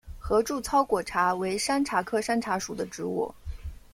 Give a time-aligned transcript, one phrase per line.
[0.17, 3.31] 合柱糙果茶为山茶科山茶属的植物。